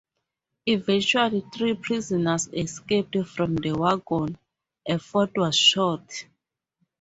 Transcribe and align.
Eventually, 0.65 1.45
three 1.53 1.75
prisoners 1.75 2.47
escaped 2.51 3.15
from 3.27 3.53
the 3.53 3.71
wagon; 3.73 4.35
a 4.87 4.97
fourth 4.97 5.33
was 5.37 5.55
shot. 5.55 6.25